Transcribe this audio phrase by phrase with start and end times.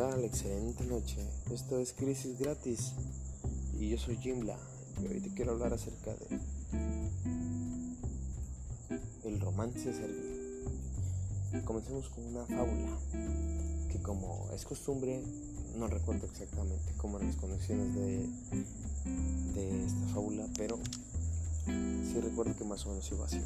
[0.00, 0.24] tal?
[0.24, 1.18] Excelente noche.
[1.52, 2.92] Esto es Crisis Gratis
[3.78, 4.56] y yo soy Jimbla
[5.02, 6.38] y hoy te quiero hablar acerca de
[9.24, 11.64] el romance servil.
[11.66, 12.96] Comencemos con una fábula
[13.92, 15.22] que como es costumbre,
[15.76, 18.26] no recuerdo exactamente cómo eran las conexiones de,
[19.54, 20.78] de esta fábula, pero
[21.66, 23.42] sí recuerdo que más o menos iba así.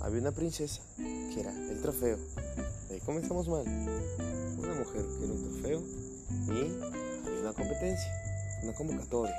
[0.00, 2.18] Había una princesa que era el trofeo.
[3.06, 3.62] Comenzamos mal
[4.58, 5.80] una mujer que era un trofeo
[6.48, 8.12] y había una competencia,
[8.64, 9.36] una convocatoria.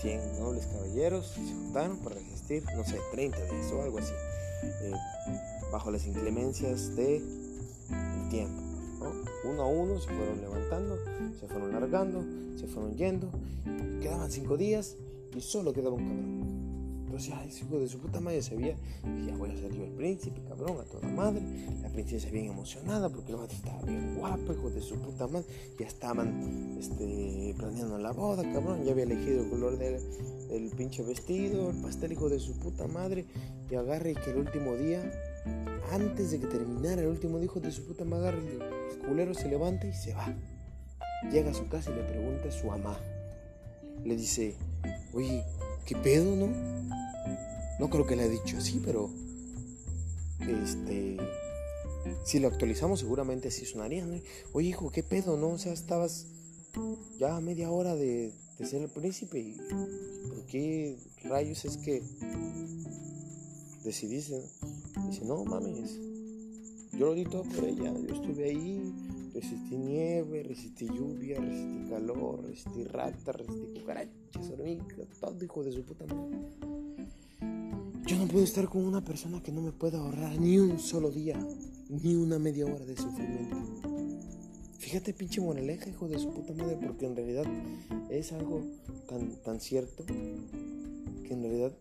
[0.00, 4.14] 100 nobles caballeros se juntaron para resistir, no sé, 30 días o algo así,
[4.62, 4.92] eh,
[5.70, 7.22] bajo las inclemencias del
[8.30, 8.62] tiempo.
[9.44, 10.98] Uno a uno se fueron levantando,
[11.38, 12.24] se fueron largando,
[12.58, 13.30] se fueron yendo,
[14.00, 14.96] quedaban 5 días
[15.36, 16.77] y solo quedaba un cabrón.
[17.08, 18.76] Entonces, ay, hijo de su puta madre se veía,
[19.26, 21.40] ya voy a ser yo el príncipe, cabrón, a toda madre.
[21.80, 25.46] La princesa bien emocionada porque el otro estaba bien guapo, hijo de su puta madre.
[25.78, 28.84] Ya estaban este, planeando la boda, cabrón.
[28.84, 33.24] Ya había elegido el color del, pinche vestido, el pastel, hijo de su puta madre.
[33.70, 35.10] Y agarre y que el último día,
[35.90, 39.86] antes de que terminara el último hijo de su puta madre, el culero se levanta
[39.86, 40.36] y se va.
[41.32, 43.00] Llega a su casa y le pregunta a su mamá.
[44.04, 44.56] Le dice,
[45.14, 45.42] oye,
[45.86, 46.48] ¿qué pedo, no?
[47.78, 49.10] No creo que le haya dicho así, pero
[50.40, 51.16] este
[52.24, 54.06] si lo actualizamos seguramente así sonaría.
[54.52, 55.50] Oye, hijo, ¿qué pedo, no?
[55.50, 56.26] O sea, estabas
[57.18, 59.56] ya a media hora de, ser el príncipe y
[60.28, 62.02] ¿por qué rayos es que
[63.84, 64.42] decidiste?
[65.08, 65.98] Dice, no mames,
[66.92, 68.92] yo lo di todo por ella, yo estuve ahí,
[69.40, 75.84] resistí nieve, resistí lluvia, resistí calor, resistí ratas, resistí cucarachas, hormigas, todo hijo de su
[75.84, 76.38] puta madre.
[78.06, 81.10] Yo no puedo estar con una persona que no me pueda ahorrar ni un solo
[81.10, 81.38] día,
[81.88, 83.56] ni una media hora de sufrimiento.
[84.78, 87.44] Fíjate, pinche moraleja, hijo de su puta madre, porque en realidad
[88.10, 88.62] es algo
[89.06, 91.72] tan, tan cierto que en realidad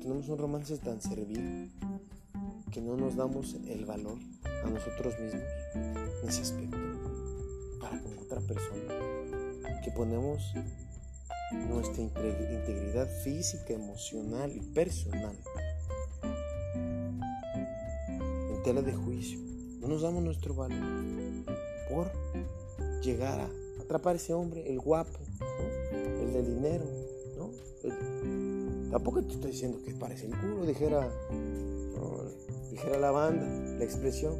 [0.00, 1.70] tenemos un romance tan servil
[2.70, 4.18] que no nos damos el valor
[4.64, 5.42] a nosotros mismos
[6.22, 6.78] en ese aspecto
[7.80, 10.54] para con otra persona que ponemos
[11.68, 15.36] nuestra integridad física, emocional y personal
[16.62, 17.20] en
[18.64, 19.38] tela de juicio.
[19.80, 20.78] No nos damos nuestro valor
[21.90, 22.10] por
[23.02, 25.18] llegar a atrapar a ese hombre, el guapo,
[26.20, 26.84] el de dinero.
[27.36, 27.50] ¿no?
[28.90, 31.10] tampoco te estoy diciendo que parece el culo, dijera,
[32.82, 33.46] dijera la banda,
[33.78, 34.34] la expresión.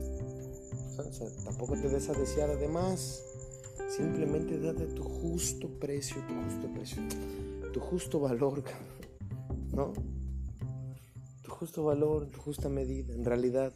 [1.45, 3.23] tampoco te des a desear además
[3.95, 7.03] Simplemente date tu justo precio, tu justo precio,
[7.75, 8.65] tu justo valor,
[9.71, 9.93] ¿no?
[11.43, 13.71] Tu justo valor, tu justa medida, en realidad.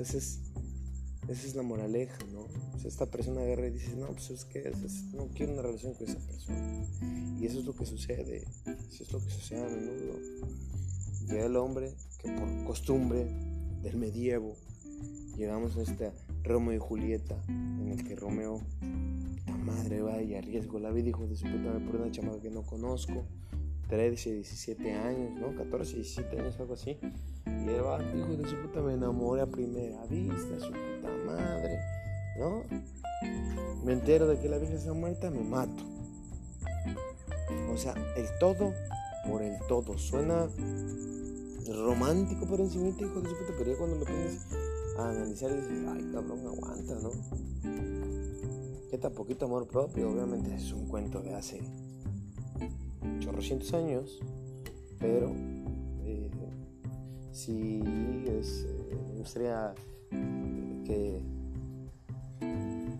[0.00, 0.40] esa, es,
[1.28, 2.46] esa es la moraleja, ¿no?
[2.82, 4.72] esta persona agarra y dice, no, pues es que
[5.12, 6.86] no quiero una relación con esa persona.
[7.38, 8.46] Y eso es lo que sucede,
[8.90, 10.18] eso es lo que sucede a menudo.
[11.26, 13.26] Llega el hombre que por costumbre
[13.82, 14.54] del medievo,
[15.36, 16.12] llegamos a esta
[16.42, 18.62] Romeo y Julieta, en el que Romeo
[19.68, 22.62] madre, va y arriesgo la vida, hijo de su puta, por una chamaca que no
[22.62, 23.24] conozco,
[23.88, 25.56] 13, 17 años, ¿no?
[25.56, 26.98] 14, 17 años, algo así.
[27.46, 31.78] Y él va, hijo de su puta, me enamoré a primera vista, su puta madre,
[32.38, 32.62] ¿no?
[33.84, 35.84] Me entero de que la vieja está muerta, me mato.
[37.72, 38.72] O sea, el todo
[39.26, 39.96] por el todo.
[39.98, 40.48] Suena
[41.76, 44.46] romántico por encima, hijo de su puta, pero ya cuando lo pones
[44.98, 47.10] a analizar, dices, ay, cabrón, aguanta, ¿no?
[48.90, 50.10] ¿Qué tan poquito amor propio?
[50.10, 51.60] Obviamente es un cuento de hace
[53.20, 54.18] chorrocientos años,
[54.98, 55.30] pero
[56.04, 56.30] eh,
[57.32, 57.82] sí
[58.26, 59.74] es, eh, me gustaría
[60.10, 61.20] que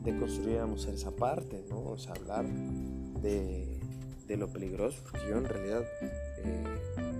[0.04, 1.90] deconstruyéramos esa parte, ¿no?
[1.90, 2.46] O sea, hablar
[3.22, 3.80] de,
[4.26, 5.82] de lo peligroso, porque yo en realidad
[6.44, 6.64] eh,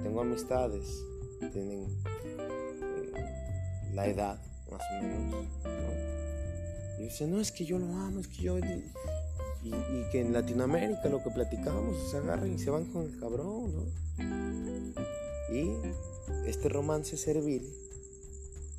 [0.03, 1.05] tengo amistades,
[1.47, 1.87] tienen
[3.95, 4.39] la edad
[4.71, 7.01] más o menos, ¿no?
[7.01, 8.59] Y dice, no, es que yo lo amo, es que yo...
[8.59, 9.73] Y,
[10.13, 13.85] que en Latinoamérica lo que platicamos, se agarran y se van con el cabrón, ¿no?
[15.55, 15.73] Y
[16.47, 17.69] este romance servil,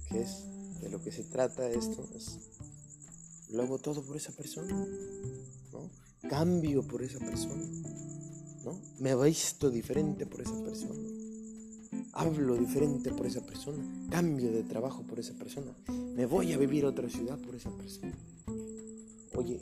[0.08, 0.46] que es
[0.82, 2.40] de lo que se trata esto, es
[3.50, 4.74] lo hago todo por esa persona,
[5.74, 5.90] ¿no?
[6.30, 7.66] Cambio por esa persona,
[8.64, 8.80] ¿no?
[9.00, 11.19] Me visto diferente por esa persona
[12.20, 16.84] hablo diferente por esa persona, cambio de trabajo por esa persona, me voy a vivir
[16.84, 18.14] a otra ciudad por esa persona.
[19.38, 19.62] Oye,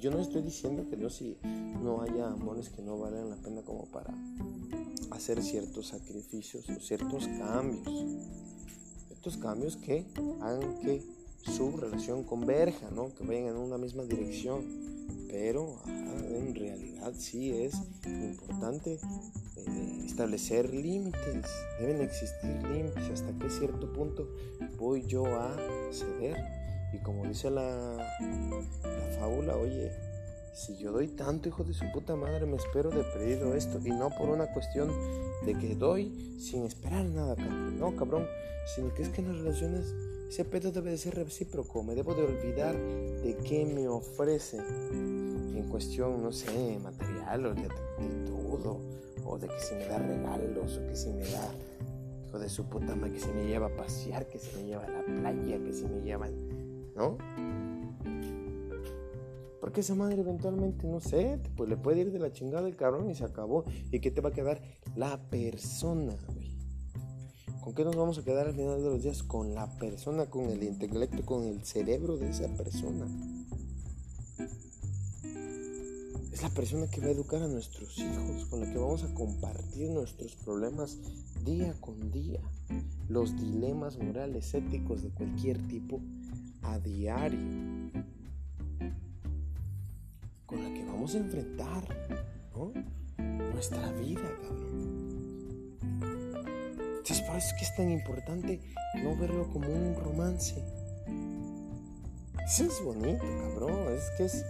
[0.00, 1.36] yo no estoy diciendo que no, si
[1.80, 4.12] no haya amores que no valen la pena como para
[5.12, 8.04] hacer ciertos sacrificios o ciertos cambios.
[9.06, 10.04] Ciertos cambios que
[10.40, 11.04] hagan que
[11.42, 13.14] su relación converja, ¿no?
[13.14, 14.64] Que vayan en una misma dirección.
[15.28, 18.98] Pero en realidad sí es importante
[20.04, 21.46] establecer límites.
[21.80, 23.10] Deben existir límites.
[23.10, 24.28] Hasta qué cierto punto
[24.76, 25.56] voy yo a
[25.90, 26.36] ceder.
[26.92, 29.90] Y como dice la, la fábula, oye,
[30.54, 33.80] si yo doy tanto, hijo de su puta madre, me espero de perdido esto.
[33.84, 34.90] Y no por una cuestión
[35.46, 37.36] de que doy sin esperar nada.
[37.36, 38.26] No, cabrón.
[38.74, 39.92] Sino que es que en las relaciones
[40.28, 41.82] ese pedo debe de ser recíproco.
[41.82, 48.78] Me debo de olvidar de qué me ofrece en cuestión, no sé, material de actitud
[49.24, 51.50] o, de que si me da regalos o que si me da,
[52.26, 54.84] hijo de su puta madre, que si me lleva a pasear, que si me lleva
[54.84, 56.28] a la playa, que si me lleva,
[56.94, 57.16] ¿no?
[59.60, 63.08] Porque esa madre eventualmente, no sé, pues le puede ir de la chingada el cabrón
[63.08, 63.64] y se acabó.
[63.90, 64.60] ¿Y qué te va a quedar?
[64.96, 66.58] La persona, güey.
[67.62, 69.22] ¿Con qué nos vamos a quedar al final de los días?
[69.22, 73.06] Con la persona, con el intelecto, con el cerebro de esa persona.
[76.42, 79.14] Es la persona que va a educar a nuestros hijos, con la que vamos a
[79.14, 80.98] compartir nuestros problemas
[81.44, 82.40] día con día.
[83.08, 86.00] Los dilemas morales, éticos de cualquier tipo
[86.62, 87.38] a diario
[91.14, 91.84] a enfrentar,
[93.52, 95.76] Nuestra vida, cabrón.
[96.98, 98.60] Entonces por eso es que es tan importante
[99.02, 100.60] no verlo como un romance.
[102.44, 103.92] Eso es bonito, cabrón.
[103.92, 104.44] Es que es.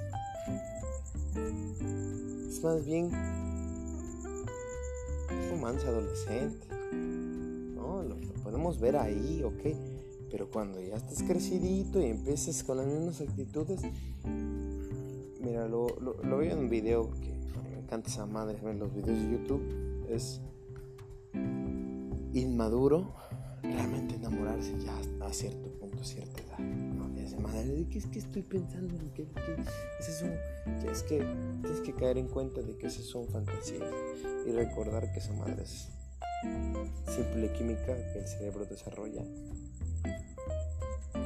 [2.49, 3.11] Es más bien.
[5.51, 6.67] romance adolescente.
[7.75, 8.03] ¿No?
[8.03, 9.77] Lo, podemos ver ahí, ok.
[10.31, 13.83] Pero cuando ya estás crecidito y empiezas con las mismas actitudes,
[15.43, 17.33] Mira, lo, lo, veo en un video que
[17.69, 20.07] me encanta esa madre ver los videos de YouTube.
[20.09, 20.41] Es
[22.33, 23.13] inmaduro
[23.63, 24.97] realmente enamorarse ya
[25.27, 26.82] a cierto punto, cierta edad.
[27.33, 28.95] Esa madre, ¿qué es que estoy pensando?
[29.15, 29.57] ¿Qué, qué?
[30.01, 31.25] Es, que
[31.63, 33.91] tienes que caer en cuenta de que esas son fantasías
[34.47, 35.89] y recordar que esa madre es
[37.07, 39.25] simple química que el cerebro desarrolla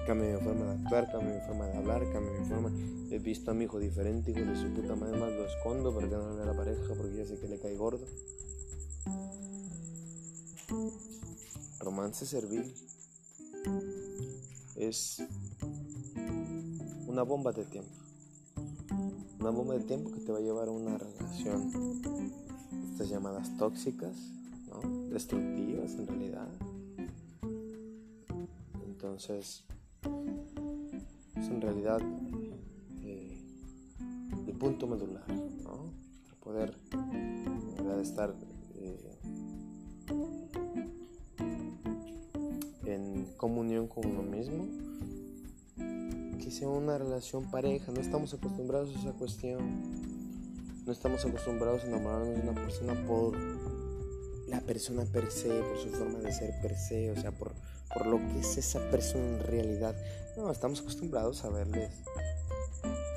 [0.07, 2.71] cambio mi forma de actuar, cambio mi forma de hablar, cambio mi forma.
[3.11, 6.09] He visto a mi hijo diferente, hijo de su puta madre, más lo escondo para
[6.09, 8.07] que no le vea la pareja porque ya sé que le cae gordo.
[11.81, 12.73] Romance servil
[14.77, 15.23] es
[17.17, 17.89] una bomba de tiempo.
[19.41, 21.73] Una bomba de tiempo que te va a llevar a una relación,
[22.93, 24.15] estas llamadas tóxicas,
[24.69, 25.09] ¿no?
[25.09, 26.47] destructivas en realidad.
[28.85, 29.65] Entonces,
[31.37, 32.03] es en realidad
[33.03, 33.41] eh,
[34.47, 35.27] el punto medular,
[35.65, 35.91] ¿no?
[36.45, 36.77] Poder
[38.03, 38.35] estar
[38.75, 39.19] eh,
[42.85, 44.67] en comunión con uno mismo,
[46.47, 49.83] que sea una relación pareja, no estamos acostumbrados a esa cuestión,
[50.87, 53.37] no estamos acostumbrados a enamorarnos de una persona por
[54.47, 57.53] la persona per se, por su forma de ser per se, o sea, por
[57.93, 59.97] por lo que es esa persona en realidad.
[60.37, 61.91] No, estamos acostumbrados a verles,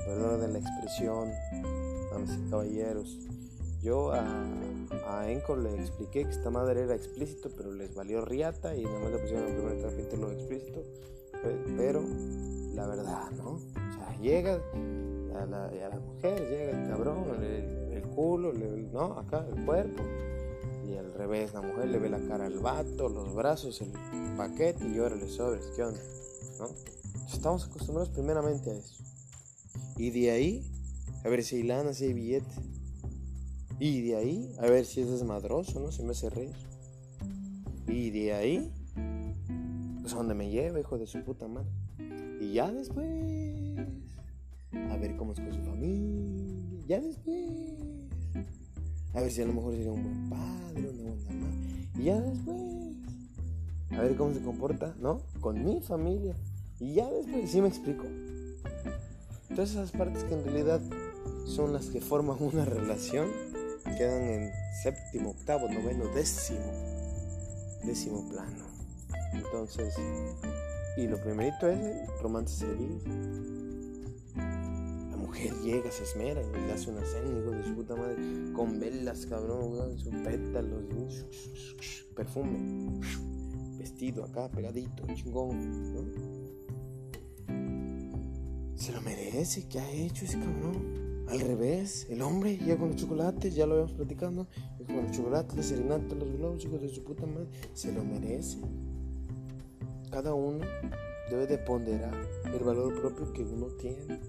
[0.08, 1.30] perdón de la expresión,
[2.12, 3.16] damas y caballeros.
[3.84, 4.26] Yo a,
[5.08, 9.00] a Enco le expliqué que esta madre era explícito, pero les valió riata y nada
[9.02, 10.84] más le pusieron el primer capítulo explícito.
[11.78, 12.04] Pero
[12.74, 13.52] la verdad, ¿no?
[13.52, 14.62] O sea, llega
[15.36, 18.54] a la, a la mujer, llega el cabrón, el, el culo,
[18.92, 20.04] no, acá el cuerpo.
[20.88, 23.92] Y al revés, la mujer le ve la cara al vato, los brazos, el
[24.36, 26.00] paquete y órale sobres, ¿qué onda?
[26.60, 26.70] ¿No?
[27.32, 29.04] Estamos acostumbrados primeramente a eso.
[29.98, 30.72] Y de ahí,
[31.24, 32.56] a ver si hay lana, si hay billete.
[33.80, 35.92] Y de ahí, a ver si es desmadroso, ¿no?
[35.92, 36.56] Si me hace reír.
[37.88, 38.74] Y de ahí,
[40.10, 41.70] pues a donde me lleva, hijo de su puta madre.
[42.42, 43.06] Y ya después,
[44.90, 46.84] a ver cómo es con su familia.
[46.88, 47.38] Ya después,
[49.14, 51.90] a ver si a lo mejor sería un buen padre, una buena madre.
[51.96, 52.60] Y ya después
[53.92, 55.22] a ver cómo se comporta, ¿no?
[55.42, 56.36] Con mi familia.
[56.80, 58.06] Y ya después, ¿sí me explico?
[59.50, 60.82] Todas esas partes que en realidad
[61.46, 63.28] son las que forman una relación
[63.98, 64.52] quedan en
[64.82, 66.72] séptimo, octavo, noveno, décimo,
[67.84, 68.79] décimo plano.
[69.34, 69.96] Entonces,
[70.98, 73.00] y lo primerito es el romance servil.
[74.36, 78.16] La mujer llega, se esmera y le hace una cena, de su puta madre,
[78.54, 81.26] con velas, cabrón, sus pétalos,
[82.16, 83.00] perfume
[83.80, 85.56] vestido acá, pegadito, chingón,
[88.76, 91.26] Se lo merece, ¿qué ha hecho ese cabrón?
[91.28, 94.48] Al revés, el hombre llega con los chocolates, ya lo habíamos platicando,
[94.86, 98.58] con los chocolates, la serenata, los globos, hijos de su puta madre, se lo merece.
[100.10, 100.66] Cada uno
[101.30, 102.14] debe de ponderar
[102.46, 104.20] el valor propio que uno tiene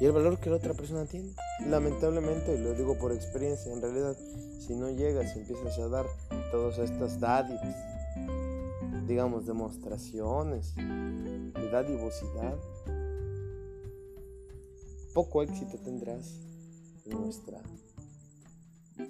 [0.00, 1.34] y el valor que la otra persona tiene.
[1.66, 4.16] Lamentablemente, lo digo por experiencia, en realidad,
[4.58, 6.06] si no llegas y empiezas a dar
[6.50, 7.76] todas estas dádivas,
[9.06, 12.56] digamos, demostraciones de dadivosidad,
[15.12, 16.40] poco éxito tendrás
[17.04, 17.60] en nuestra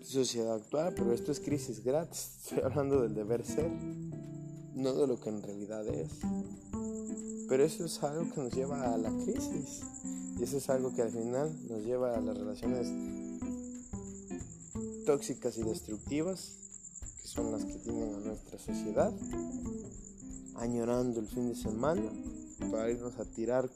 [0.02, 2.32] sociedad actual, pero esto es crisis gratis.
[2.42, 3.70] Estoy hablando del deber ser,
[4.80, 6.08] no de lo que en realidad es.
[7.48, 9.82] Pero eso es algo que nos lleva a la crisis.
[10.38, 12.88] Y eso es algo que al final nos lleva a las relaciones
[15.04, 16.54] tóxicas y destructivas,
[17.20, 19.12] que son las que tienen a nuestra sociedad,
[20.56, 22.10] añorando el fin de semana
[22.70, 23.68] para irnos a tirar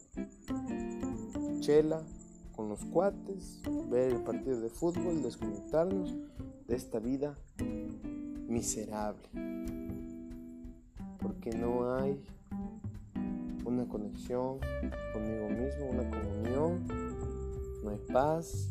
[1.60, 2.02] chela
[2.54, 6.14] con los cuates, ver el partido de fútbol, desconectarnos
[6.68, 7.36] de esta vida
[8.46, 9.28] miserable.
[11.24, 12.22] Porque no hay
[13.64, 14.60] una conexión
[15.12, 16.86] conmigo mismo, una comunión,
[17.82, 18.70] no hay paz,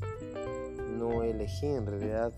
[0.97, 2.31] no elegí en realidad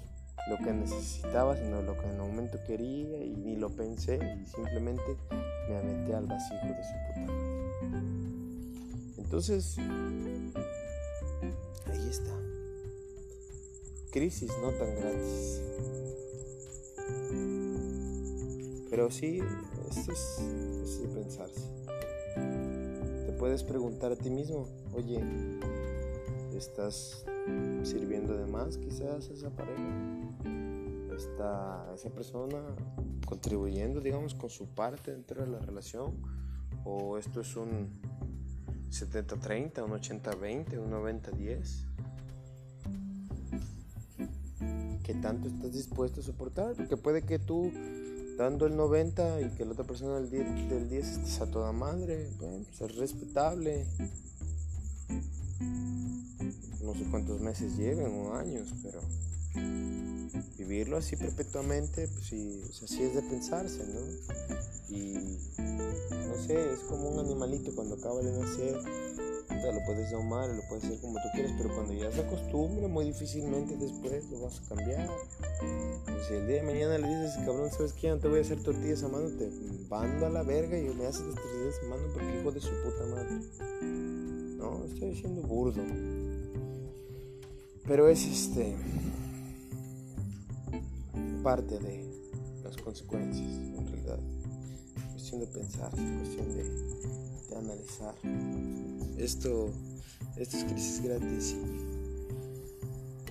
[0.50, 4.48] lo que necesitaba, sino lo que en el momento quería y ni lo pensé y
[4.48, 5.18] simplemente
[5.68, 7.34] me aventé al vacío de su puta.
[9.18, 9.78] Entonces,
[11.88, 12.32] ahí está.
[14.12, 15.62] Crisis no tan gratis.
[18.90, 19.42] Pero sí,
[19.98, 20.40] es,
[20.84, 21.62] es de pensarse.
[23.26, 25.22] Te puedes preguntar a ti mismo, oye,
[26.56, 27.26] ¿estás
[27.84, 29.84] sirviendo de más quizás a esa pareja?
[31.16, 32.62] ¿Está esa persona
[33.26, 36.14] contribuyendo, digamos, con su parte dentro de la relación?
[36.84, 37.90] ¿O esto es un
[38.92, 41.86] 70-30, un 80-20, un 90-10?
[45.04, 46.74] ¿Qué tanto estás dispuesto a soportar?
[46.76, 47.72] Porque puede que tú
[48.38, 51.72] dando el 90 y que la otra persona del 10, del 10 estés a toda
[51.72, 53.86] madre, bueno, pues es respetable.
[56.84, 59.02] No sé cuántos meses lleven o años, pero
[60.58, 64.96] vivirlo así perpetuamente, pues sí, así es de pensarse, ¿no?
[64.96, 68.78] Y no sé, es como un animalito cuando acaba de nacer,
[69.50, 73.06] lo puedes domar, lo puedes hacer como tú quieres, pero cuando ya se acostumbra, muy
[73.06, 75.10] difícilmente después lo vas a cambiar.
[76.28, 78.10] si el día de mañana le dices, cabrón, ¿sabes qué?
[78.10, 79.50] No te voy a hacer tortillas a mano, te
[79.90, 82.70] bando a la verga y me haces las tortillas a mano porque hijo de su
[82.84, 83.40] puta madre.
[83.82, 85.82] No, estoy diciendo burdo.
[87.88, 88.76] Pero es este
[91.44, 92.04] parte de
[92.64, 94.20] las consecuencias, en realidad.
[95.12, 98.16] Cuestión de pensar, cuestión de, analizar.
[99.18, 99.70] Esto,
[100.38, 101.56] esto es crisis gratis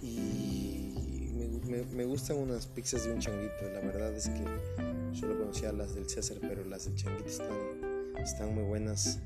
[0.02, 3.68] y, me, me, me, gustan unas pizzas de un changuito.
[3.72, 4.44] La verdad es que
[5.18, 9.18] solo conocía las del César, pero las del changuito están, están muy buenas.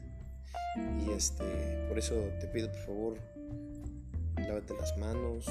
[1.07, 3.19] Y este, por eso te pido por favor,
[4.37, 5.47] lávate las manos,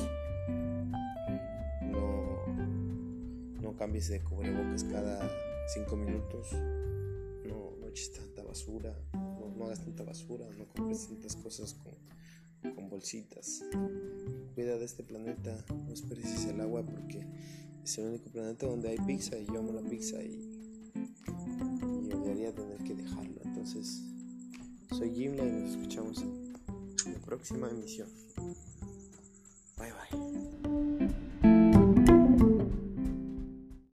[3.78, 5.20] cambies de cubrebocas cada
[5.68, 6.52] 5 minutos,
[7.46, 8.27] no, no eches tanta
[8.58, 8.96] basura,
[9.56, 13.64] no, hagas tanta basura, no compres tantas cosas con, bolsitas.
[14.56, 17.28] Cuida de este planeta, no desperdicies el agua porque
[17.84, 20.42] es el único planeta donde hay pizza y yo amo la pizza y,
[20.96, 23.42] y odiaría tener que dejarlo.
[23.44, 24.02] Entonces,
[24.90, 28.10] soy Gimla y nos escuchamos en la próxima emisión.